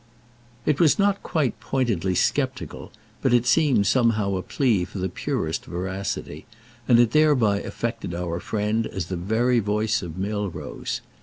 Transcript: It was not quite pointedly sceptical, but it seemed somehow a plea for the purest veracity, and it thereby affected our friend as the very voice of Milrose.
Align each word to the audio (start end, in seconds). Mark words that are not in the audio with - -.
It 0.65 0.79
was 0.79 0.97
not 0.97 1.21
quite 1.21 1.59
pointedly 1.59 2.15
sceptical, 2.15 2.91
but 3.21 3.35
it 3.35 3.45
seemed 3.45 3.85
somehow 3.85 4.33
a 4.35 4.41
plea 4.41 4.83
for 4.83 4.97
the 4.97 5.09
purest 5.09 5.65
veracity, 5.65 6.47
and 6.87 6.97
it 6.99 7.11
thereby 7.11 7.59
affected 7.59 8.15
our 8.15 8.39
friend 8.39 8.87
as 8.87 9.09
the 9.09 9.15
very 9.15 9.59
voice 9.59 10.01
of 10.01 10.17
Milrose. 10.17 11.01